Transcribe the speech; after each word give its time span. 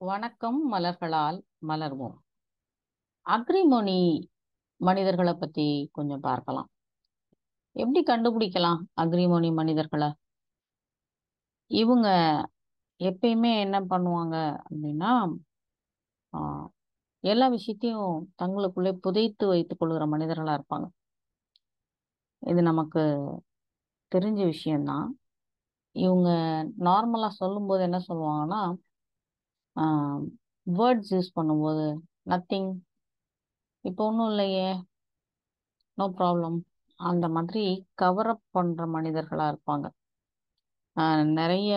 வணக்கம் 0.00 0.58
மலர்களால் 0.72 1.38
மலர்வோம். 1.68 2.14
அக்ரிமோனி 3.26 3.96
மனிதர்களை 4.80 5.34
பத்தி 5.34 5.66
கொஞ்சம் 5.92 6.20
பார்க்கலாம். 6.20 6.68
எப்படி 7.76 8.00
கண்டுபிடிக்கலாம் 8.10 8.80
அக்ரிமோனி 9.02 9.50
மனிதர்களை? 9.60 10.08
இவங்க 11.70 12.08
எப்பயுமே 13.00 13.52
என்ன 13.60 13.80
பண்ணுவாங்க 13.92 14.36
அப்படின்னா 14.64 15.12
எல்லா 17.24 17.48
விஷயத்தையும் 17.48 18.16
தங்களுக்குள்ளே 18.42 18.92
புதைத்து 19.06 19.46
வைத்துக் 19.46 19.80
கொள்கிற 19.80 20.06
மனிதர்களா 20.06 20.54
இருப்பாங்க. 20.58 20.88
இது 22.42 22.62
நமக்கு 22.62 23.02
தெரிஞ்ச 24.12 24.40
விஷயம்தான். 24.54 25.08
இவங்க 25.96 26.30
நார்மலாக 26.88 27.40
சொல்லும்போது 27.42 27.82
என்ன 27.82 28.00
சொல்லுவாங்கன்னா 28.08 28.62
வேர்ட்ஸ் 30.66 31.12
யூஸ் 31.14 31.30
பண்ணும்போது 31.38 31.86
நத்திங் 32.32 32.70
இப்போ 33.84 34.02
ஒன்றும் 34.08 34.30
இல்லையே. 34.32 34.68
நோ 35.98 36.04
ப்ராப்ளம் 36.18 36.56
அந்த 37.00 37.26
மாதிரி 37.36 37.62
கவர் 38.02 38.30
அப் 38.32 38.44
பண்ணுற 38.56 38.84
மனிதர்களாக 38.96 39.52
இருப்பாங்க. 39.52 39.86
நிறைய 41.38 41.70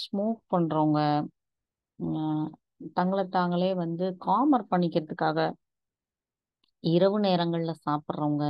ஸ்மோக் 0.00 0.40
பண்ணுறவங்க 0.54 1.00
தங்களை 2.98 3.24
தாங்களே 3.38 3.70
வந்து 3.84 4.04
காமர் 4.26 4.70
பண்ணிக்கிறதுக்காக 4.72 5.38
இரவு 6.84 7.18
நேரங்களில் 7.26 7.82
சாப்பிட்றவங்க 7.86 8.44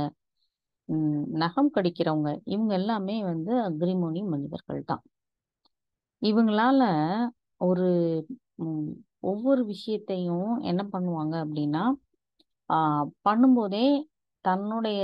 நகம் 1.43 1.71
கடிக்கிறவங்க 1.75 2.29
இவங்க 2.53 2.71
எல்லாமே 2.79 3.15
வந்து 3.31 3.51
அக்ரிமோனி 3.67 4.21
மனிதர்கள் 4.33 4.81
தான் 4.91 5.03
இவங்களால 6.21 6.81
ஒரு 7.61 7.87
ஒவ்வொரு 9.31 9.61
விஷயத்தையும் 9.73 10.49
என்ன 10.71 10.81
பண்ணுவாங்க 10.93 11.35
அப்படின்னா 11.45 11.83
பண்ணும்போதே 13.27 13.85
தன்னுடைய 14.45 15.01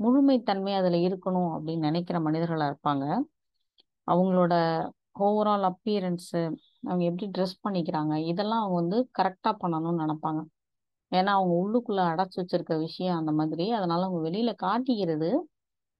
முழுமைத்தன்மை 0.00 0.72
அதில் 0.80 0.98
இருக்கணும் 1.08 1.50
அப்படின்னு 1.54 1.86
நினைக்கிற 1.88 2.16
மனிதர்களாக 2.26 2.70
இருப்பாங்க. 2.72 3.04
அவங்களோட 4.08 4.54
ஓவரால் 5.26 5.66
அப்பியரன்ஸு 5.70 6.40
அவங்க 6.88 7.02
எப்படி 7.10 7.26
ட்ரெஸ் 7.36 7.56
பண்ணிக்கிறாங்க 7.66 8.14
இதெல்லாம் 8.30 8.62
அவங்க 8.62 8.76
வந்து 8.82 8.98
கரெக்டாக 9.18 9.54
பண்ணணும்னு 9.62 10.02
நினைப்பாங்க. 10.04 10.40
ஏன்னா 11.12 11.30
அவங்க 11.38 11.54
உள்ளுக்குள்ளே 11.62 12.04
அடைச்சி 12.12 12.38
வச்சிருக்க 12.42 12.74
விஷயம் 12.86 13.18
அந்த 13.20 13.32
மாதிரி. 13.40 13.66
அதனால 13.78 14.04
அவங்க 14.06 14.20
வெளியில் 14.28 14.60
காட்டிக்கிறது 14.66 15.30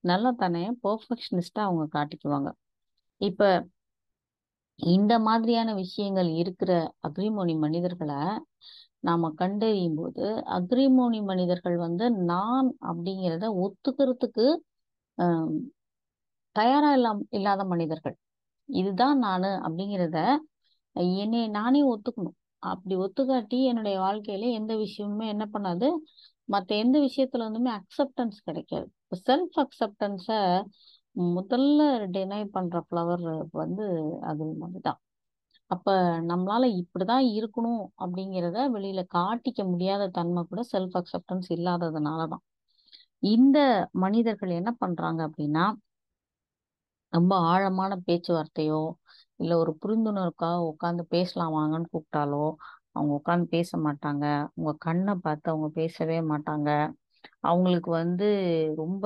நல்லா 0.05 0.31
தானே 0.43 0.63
பர்ஃபெக்ஷனிஸ்ட்டாக 0.87 1.69
அவங்க 1.69 1.85
காட்டிக்குவாங்க. 1.99 2.51
இப்போ 3.21 3.49
இந்த 4.79 5.13
மாதிரியான 5.27 5.71
விஷயங்கள் 5.77 6.31
இருக்கிற 6.37 6.71
அக்ரிமோனி 7.09 7.55
மனிதர்களை 7.59 8.21
நாம 9.05 9.31
கண்டறியும் 9.35 9.97
போது 9.97 10.25
அக்ரிமோனி 10.57 11.21
மனிதர்கள் 11.25 11.77
வந்து 11.79 12.05
நான் 12.27 12.69
அப்படிங்கிறத 12.87 13.47
ஒத்துக்கிறதுக்கு 13.63 14.47
ஆஹ், 15.19 15.57
தயாரா 16.57 16.91
இல்லாம 16.95 17.25
இல்லாத 17.31 17.63
மனிதர்கள். 17.67 18.17
இதுதான் 18.69 19.19
நானு 19.21 19.51
அப்படிங்கிறத 19.65 20.19
என்னை 21.17 21.43
நானே 21.57 21.81
ஒத்துக்கணும். 21.91 22.37
அப்படி 22.63 22.95
ஒத்துக்காட்டி 23.05 23.59
என்னுடைய 23.71 23.97
வாழ்க்கையில 24.01 24.51
எந்த 24.55 24.73
விஷயமுமே 24.83 25.27
என்ன 25.29 25.45
பண்ணாது. 25.55 25.89
மத்த 26.49 26.71
எந்த 26.79 26.97
விஷயத்துல 27.01 27.47
வந்துமே 27.49 27.71
அக்செப்டன்ஸ் 27.79 28.39
கிடைக்காது. 28.45 28.87
செல்ஃப் 29.23 29.59
அக்செப்டன்ஸ 29.63 30.27
முதல்ல 31.17 31.81
டினை 32.13 32.43
பண்ற 32.51 32.77
ஃப்ளவர் 32.81 33.25
வந்து 33.53 33.87
அது 34.23 34.45
மாதிரிதான். 34.59 35.01
அப்ப 35.71 35.91
நம்மளால 36.23 36.65
இப்படிதான் 36.81 37.27
இருக்கணும் 37.33 37.83
அப்படிங்கிறத 37.99 38.59
வெளியில 38.75 39.03
காட்டிக்க 39.15 39.63
முடியாத 39.65 40.09
தன்மை 40.11 40.43
கூட 40.43 40.63
செல்ஃப் 40.73 40.97
அக்செப்டன்ஸ் 41.01 41.49
இல்லாததுனாலதான். 41.51 42.45
இந்த 43.29 43.59
மனிதர்கள் 43.95 44.53
என்ன 44.53 44.71
பண்றாங்க 44.79 45.21
அப்படின்னா 45.29 45.65
ரொம்ப 47.13 47.33
ஆழமான 47.47 47.93
பேச்சுவார்த்தையோ 48.07 48.83
இல்ல 49.41 49.53
ஒரு 49.59 49.73
புரிந்துணர்வுக்காக 49.83 50.59
உட்காந்து 50.71 51.03
பேசலாம் 51.09 51.55
வாங்கன்னு 51.55 51.93
கூப்பிட்டாலோ 51.93 52.45
அவங்க 52.93 53.13
உட்காந்து 53.15 53.47
பேச 53.47 53.71
மாட்டாங்க. 53.79 54.25
உங்க 54.55 54.73
கண்ணை 54.79 55.15
பார்த்து 55.17 55.51
அவங்க 55.51 55.69
பேசவே 55.75 56.19
மாட்டாங்க. 56.23 56.71
அவங்களுக்கு 57.43 57.91
வந்து 57.93 58.29
ரொம்ப 58.77 59.05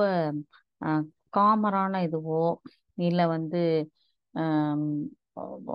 காமரான 1.37 2.01
இதுவோ 2.07 2.43
இல்லை 3.07 3.25
வந்து 3.35 3.61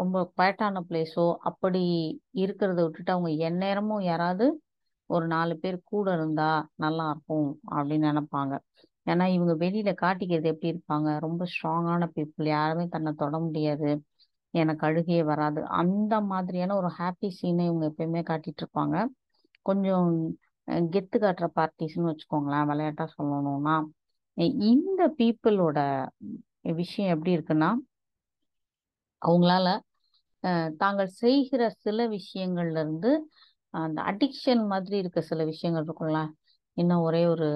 ரொம்ப 0.00 0.16
குவைட்டான 0.30 0.80
பிளேஸோ 0.88 1.24
அப்படி 1.50 1.82
இருக்கிறத 2.42 2.78
விட்டுட்டு 2.84 3.12
அவங்க 3.14 3.30
எந்நேரமும் 3.48 4.04
யாராவது 4.10 4.46
ஒரு 5.10 5.26
நாலு 5.34 5.54
பேர் 5.62 5.78
கூட 5.92 6.06
இருந்தா 6.18 6.50
நல்லா 6.76 7.04
இருக்கும் 7.12 7.48
அப்படின்னு 7.76 8.10
நினைப்பாங்க. 8.10 8.54
ஏன்னா 9.06 9.24
இவங்க 9.36 9.54
வெளியில 9.64 9.90
காட்டிக்கிறது 10.02 10.50
எப்படி 10.52 10.72
இருப்பாங்க? 10.74 11.08
ரொம்ப 11.26 11.42
ஸ்ட்ராங்கான 11.52 12.06
பீப்புள் 12.16 12.48
யாருமே 12.56 12.84
தன்னை 12.94 13.12
தொட 13.22 13.36
முடியாது. 13.46 13.90
எனக்கு 14.54 14.82
அழுகையே 14.88 15.22
வராது. 15.32 15.60
அந்த 15.80 16.14
மாதிரியான 16.32 16.76
ஒரு 16.80 16.90
ஹாப்பி 16.98 17.28
சீனை 17.38 17.64
இவங்க 17.70 17.84
எப்பயுமே 17.92 18.22
காட்டிட்டு 18.30 18.62
இருப்பாங்க. 18.64 18.96
கொஞ்சம் 19.66 20.08
கெத்து 20.94 21.16
காட்டுற 21.24 21.46
பார்ட்டிஸ்னு 21.58 22.08
வச்சுக்கோங்களேன். 22.10 22.68
விளையாட்டா 22.70 23.06
சொல்லணும்னா. 23.16 23.76
இந்த 24.36 25.02
பீப்புளோட 25.18 25.78
விஷயம் 26.60 27.12
எப்படி 27.14 27.36
இருக்குன்னா 27.36 27.70
அவங்களால 29.22 29.68
தாங்கள் 30.76 31.10
செய்கிற 31.22 31.62
சில 31.70 32.06
விஷயங்கள்ல 32.08 32.80
இருந்து 32.84 33.10
அந்த 33.74 33.98
அடிக்ஷன் 34.02 34.62
மாதிரி 34.66 34.96
இருக்க 34.98 35.20
சில 35.20 35.44
விஷயங்கள் 35.44 35.84
இருக்கும்ல. 35.84 36.20
இன்னும் 36.76 37.00
ஒரே 37.00 37.26
ஒரு 37.26 37.48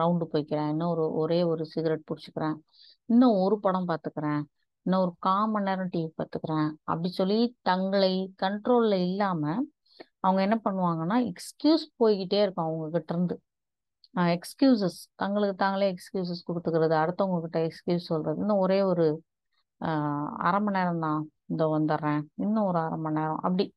ரவுண்டு 0.00 0.24
போய்க்கிறேன். 0.32 0.68
இன்னும் 0.68 0.88
ஒரு 0.88 1.04
ஒரே 1.12 1.42
ஒரு 1.42 1.66
சிகரெட் 1.66 2.08
பிடிச்சிக்கிறேன். 2.10 2.56
இன்னும் 3.04 3.36
ஒரு 3.36 3.60
படம் 3.60 3.88
பார்த்துக்கிறேன் 3.88 4.42
இன்னும் 4.86 5.02
ஒரு 5.02 5.12
கால் 5.18 5.64
நேரம் 5.68 5.90
டிவி 5.94 6.10
பார்த்துக்கிறேன் 6.20 6.68
அப்படி 6.82 7.08
சொல்லி 7.10 7.38
தங்களை 7.62 8.12
கண்ட்ரோல்ல 8.42 8.94
இல்லாம 9.08 9.42
அவங்க 10.20 10.40
என்ன 10.42 10.56
பண்ணுவாங்கன்னா 10.64 11.18
எக்ஸ்கியூஸ் 11.30 11.84
போய்கிட்டே 12.00 12.40
இருக்கும் 12.42 12.66
அவங்க 12.68 12.88
கிட்ட 12.90 13.14
இருந்து. 13.14 13.36
எக்ஸ்கியூசஸ் 14.16 15.00
தங்களுக்கு 15.14 15.56
தாங்களே 15.56 15.94
எக்ஸ்கியூசஸ் 15.94 16.46
கொடுத்துக்கிறது. 16.46 16.96
அடுத்தவங்க 17.02 17.40
கிட்ட 17.40 17.68
எக்ஸ்கியூஸ் 17.68 18.08
சொல்றது. 18.10 18.38
இன்னும் 18.40 18.56
ஒரே 18.56 18.82
ஒரு 18.82 19.22
அரை 19.78 20.60
மணி 20.60 20.78
நேரம் 20.78 21.00
தான் 21.00 21.30
இந்த 21.46 21.66
வந்துடுறேன். 21.66 22.22
இன்னும் 22.34 22.64
ஒரு 22.64 22.78
அரை 22.78 22.98
மணி 22.98 23.18
நேரம். 23.18 23.36
அப்படி. 23.36 23.74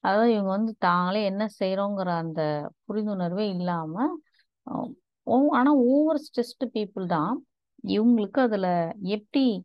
அதாவது 0.00 0.30
இவங்க 0.32 0.48
வந்து 0.50 0.74
தாங்களே 0.78 1.24
என்ன 1.24 1.48
செய்யறோங்கிற 1.60 2.08
அந்த 2.08 2.70
புரிந்துணர்வே 2.88 3.48
இல்லாம 3.48 4.06
ஓ- 5.22 5.48
ஆனா 5.50 5.72
ஓவர் 5.72 6.20
ஸ்ட்ரெஸ்டு 6.26 6.68
பீப்புள் 6.74 7.06
தான். 7.06 7.46
இவங்களுக்கு 7.86 8.40
அதுல 8.40 8.92
எப்படி 9.00 9.64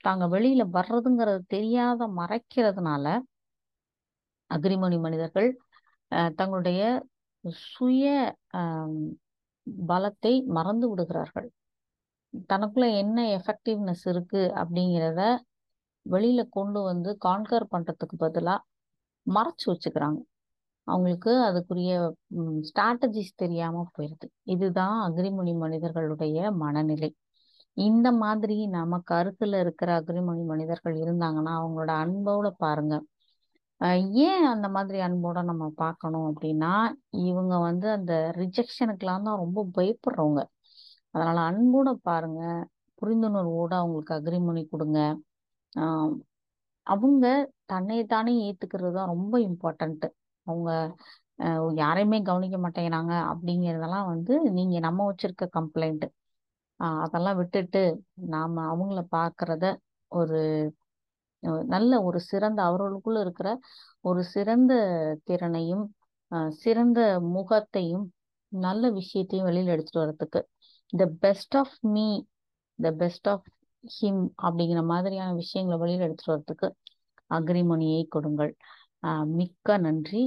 தாங்க 0.00 0.26
வெளியில 0.28 0.62
வர்றதுங்கிறது 0.72 1.40
தெரியாத 1.46 2.06
மறைக்கிறதுனால 2.16 3.18
அக்ரிமணி 4.54 5.00
மனிதர்கள் 5.00 5.58
தங்களுடைய 6.08 7.06
சுய 7.44 8.04
பலத்தை 9.88 10.32
மறந்து 10.46 10.86
விடுகிறார்கள். 10.88 11.48
தனக்குள்ள 12.50 12.86
என்ன 12.96 13.18
எஃபெக்டிவ்னஸ் 13.38 14.04
இருக்கு 14.08 14.42
அப்படிங்கிறத 14.62 15.20
வெளியில 16.06 16.40
கொண்டு 16.48 16.80
வந்து 16.82 17.10
கான்கர் 17.26 17.72
பண்றதுக்கு 17.72 18.16
பதிலாக 18.18 18.66
மறைச்சு 19.26 19.66
வச்சுக்கிறாங்க. 19.72 20.20
அவங்களுக்கு 20.86 21.32
அதுக்குரிய 21.48 21.92
ஸ்ட்ராட்டஜிஸ் 22.68 23.32
தெரியாம 23.36 23.84
போயிருது. 23.98 24.26
இதுதான் 24.44 24.96
அக்ரிமணி 25.08 25.54
மனிதர்களுடைய 25.56 26.50
மனநிலை. 26.52 27.10
இந்த 27.76 28.08
மாதிரி 28.12 28.56
நம்ம 28.66 29.00
கருத்துல 29.10 29.60
இருக்கிற 29.60 29.90
அக்ரிமணி 30.00 30.42
மனிதர்கள் 30.44 30.94
இருந்தாங்கன்னா 30.94 31.52
அவங்களோட 31.60 31.92
அன்போட 32.04 32.48
பாருங்க. 32.56 32.94
ஏன் 34.26 34.44
அந்த 34.52 34.66
மாதிரி 34.74 34.98
அன்போட 35.06 35.38
நம்ம 35.50 35.64
பார்க்கணும் 35.82 36.26
அப்படின்னா 36.30 36.72
இவங்க 37.28 37.54
வந்து 37.66 37.86
அந்த 37.96 38.12
ரிஜெக்ஷனுக்கெல்லாம் 38.40 39.26
தான் 39.28 39.40
ரொம்ப 39.44 39.60
பயப்படுறவங்க. 39.76 40.42
அதனால 41.14 41.38
அன்போட 41.50 41.90
பாருங்க 42.08 42.40
புரிந்துணர்வோட 43.02 43.72
அவங்களுக்கு 43.82 44.14
அக்ரிமணி 44.18 44.62
கொடுங்க. 44.72 44.98
அவங்க 46.86 47.26
தன்னை 47.72 47.98
தானே 48.06 48.32
ஏத்துக்கிறது 48.46 48.92
தான் 48.98 49.12
ரொம்ப 49.14 49.34
இம்பார்ட்டன்ட்டு 49.48 50.08
அவங்க 50.46 50.70
யாரையுமே 51.78 52.18
கவனிக்க 52.28 52.56
மாட்டேங்கிறாங்க 52.64 53.12
அப்படிங்கிறதெல்லாம் 53.32 54.08
வந்து 54.12 54.34
நீங்க 54.58 54.76
நம்ம 54.86 55.06
வச்சிருக்க 55.10 55.46
கம்ப்ளைண்ட். 55.58 56.06
அதெல்லாம் 57.04 57.38
விட்டுட்டு 57.40 57.82
நாம 58.34 58.62
அவங்கள 58.72 59.00
பார்க்கறத 59.16 59.64
ஒரு 60.12 60.40
நல்ல 61.66 62.02
ஒரு 62.02 62.20
சிறந்த 62.22 62.62
அவர்களுக்குள்ள 62.62 63.20
இருக்கிற 63.20 63.48
ஒரு 64.04 64.24
சிறந்த 64.24 64.72
திறனையும் 65.24 65.84
சிறந்த 66.58 67.00
முகத்தையும் 67.30 68.06
நல்ல 68.52 68.90
விஷயத்தையும் 68.90 69.46
வெளியில் 69.46 69.72
எடுத்துட்டு 69.74 70.02
வர்றதுக்கு 70.02 70.40
the 70.92 71.06
best 71.20 71.56
of 71.56 71.76
me 71.88 72.06
the 72.78 72.90
best 72.92 73.28
of 73.28 73.46
him 73.84 74.22
அப்படிங்கிற 74.42 74.82
மாதிரியான 74.84 75.34
விஷயங்களை 75.34 75.78
வெளியில் 75.78 76.06
எடுத்துட்டு 76.06 76.32
வர்றதுக்கு 76.32 76.68
அக்ரிமணியை 77.30 78.02
கொடுங்கள். 78.08 78.52
மிக்க 79.36 79.76
நன்றி. 79.78 80.22